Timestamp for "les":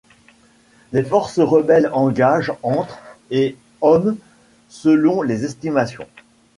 0.93-1.03, 5.21-5.45